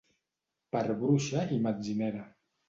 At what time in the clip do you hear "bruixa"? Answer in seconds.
1.01-1.45